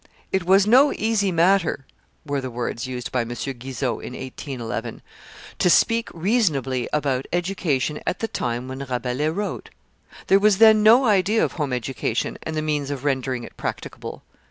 [0.31, 1.85] "It was no easy matter,"
[2.25, 3.27] were the words used by M.
[3.35, 5.03] Guizot in 1811,
[5.59, 9.69] "to speak reasonably about education at the time when Rabelais wrote.
[10.25, 14.23] There was then no idea of home education and the means of rendering it practicable.